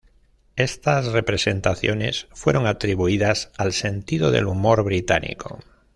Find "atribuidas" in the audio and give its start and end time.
2.65-3.51